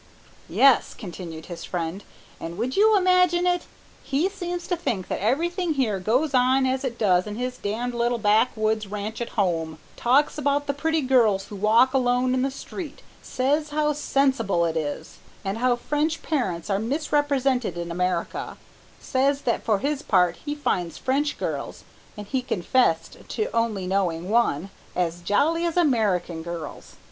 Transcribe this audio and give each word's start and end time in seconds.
"Yes," 0.49 0.95
continued 0.95 1.45
his 1.45 1.63
friend, 1.63 2.03
"and 2.39 2.57
would 2.57 2.75
you 2.75 2.97
imagine 2.97 3.45
it, 3.45 3.67
he 4.03 4.29
seems 4.29 4.65
to 4.65 4.75
think 4.75 5.07
that 5.09 5.19
everything 5.21 5.75
here 5.75 5.99
goes 5.99 6.33
on 6.33 6.65
as 6.65 6.83
it 6.83 6.97
does 6.97 7.27
in 7.27 7.35
his 7.35 7.59
d 7.59 7.75
d 7.75 7.91
little 7.91 8.17
backwoods 8.17 8.87
ranch 8.87 9.21
at 9.21 9.37
home; 9.37 9.77
talks 9.95 10.39
about 10.39 10.65
the 10.65 10.73
pretty 10.73 11.01
girls 11.01 11.45
who 11.49 11.55
walk 11.55 11.93
alone 11.93 12.33
in 12.33 12.41
the 12.41 12.49
street; 12.49 13.03
says 13.21 13.69
how 13.69 13.93
sensible 13.93 14.65
it 14.65 14.75
is; 14.75 15.19
and 15.45 15.59
how 15.59 15.75
French 15.75 16.23
parents 16.23 16.67
are 16.71 16.79
misrepresented 16.79 17.77
in 17.77 17.91
America; 17.91 18.57
says 18.99 19.41
that 19.41 19.61
for 19.63 19.77
his 19.77 20.01
part 20.01 20.35
he 20.45 20.55
finds 20.55 20.97
French 20.97 21.37
girls, 21.37 21.83
and 22.17 22.25
he 22.25 22.41
confessed 22.41 23.17
to 23.27 23.55
only 23.55 23.85
knowing 23.85 24.31
one, 24.31 24.71
as 24.95 25.21
jolly 25.21 25.63
as 25.63 25.77
American 25.77 26.41
girls. 26.41 26.95